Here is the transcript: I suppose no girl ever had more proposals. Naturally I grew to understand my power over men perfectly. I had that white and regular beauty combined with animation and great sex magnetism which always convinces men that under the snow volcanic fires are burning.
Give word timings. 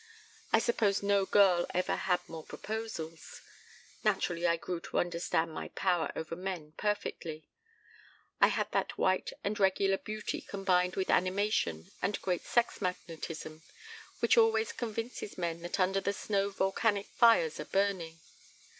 I 0.51 0.57
suppose 0.57 1.03
no 1.03 1.27
girl 1.27 1.67
ever 1.75 1.95
had 1.95 2.27
more 2.27 2.43
proposals. 2.43 3.39
Naturally 4.03 4.47
I 4.47 4.57
grew 4.57 4.79
to 4.79 4.97
understand 4.97 5.53
my 5.53 5.67
power 5.75 6.11
over 6.15 6.35
men 6.35 6.71
perfectly. 6.75 7.45
I 8.41 8.47
had 8.47 8.71
that 8.71 8.97
white 8.97 9.31
and 9.43 9.59
regular 9.59 9.99
beauty 9.99 10.41
combined 10.41 10.95
with 10.95 11.11
animation 11.11 11.91
and 12.01 12.19
great 12.23 12.45
sex 12.45 12.81
magnetism 12.81 13.61
which 14.21 14.37
always 14.37 14.71
convinces 14.71 15.37
men 15.37 15.61
that 15.61 15.79
under 15.79 16.01
the 16.01 16.13
snow 16.13 16.49
volcanic 16.49 17.05
fires 17.09 17.59
are 17.59 17.65
burning. 17.65 18.19